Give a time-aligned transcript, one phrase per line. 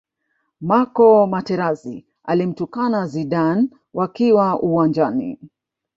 [0.61, 5.39] marco materazi alimtukana zidane wakiwa uwanjani